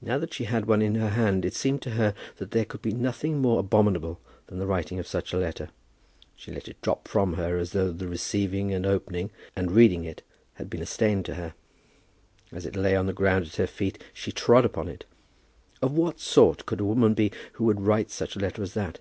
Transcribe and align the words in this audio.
Now 0.00 0.16
that 0.18 0.32
she 0.32 0.44
had 0.44 0.66
one 0.66 0.80
in 0.80 0.94
her 0.94 1.08
hand, 1.08 1.44
it 1.44 1.52
seemed 1.52 1.82
to 1.82 1.90
her 1.98 2.14
that 2.36 2.52
there 2.52 2.64
could 2.64 2.82
be 2.82 2.92
nothing 2.92 3.38
more 3.40 3.58
abominable 3.58 4.20
than 4.46 4.60
the 4.60 4.66
writing 4.68 5.00
of 5.00 5.08
such 5.08 5.32
a 5.32 5.38
letter. 5.38 5.70
She 6.36 6.52
let 6.52 6.68
it 6.68 6.80
drop 6.82 7.08
from 7.08 7.32
her, 7.32 7.58
as 7.58 7.72
though 7.72 7.90
the 7.90 8.06
receiving, 8.06 8.72
and 8.72 8.86
opening, 8.86 9.32
and 9.56 9.72
reading 9.72 10.04
it 10.04 10.22
had 10.54 10.70
been 10.70 10.82
a 10.82 10.86
stain 10.86 11.24
to 11.24 11.34
her. 11.34 11.54
As 12.52 12.64
it 12.64 12.76
lay 12.76 12.94
on 12.94 13.06
the 13.06 13.12
ground 13.12 13.44
at 13.46 13.56
her 13.56 13.66
feet, 13.66 14.00
she 14.14 14.30
trod 14.30 14.64
upon 14.64 14.86
it. 14.86 15.04
Of 15.82 15.90
what 15.94 16.20
sort 16.20 16.64
could 16.64 16.78
a 16.78 16.84
woman 16.84 17.14
be 17.14 17.32
who 17.54 17.64
would 17.64 17.80
write 17.80 18.12
such 18.12 18.36
a 18.36 18.38
letter 18.38 18.62
as 18.62 18.74
that? 18.74 19.00